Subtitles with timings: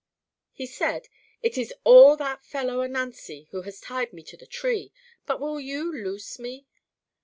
[0.51, 1.09] He said,
[1.43, 4.91] "It is all that fellow Ananzi who has tied me to the tree,
[5.27, 6.65] but will you loose me?"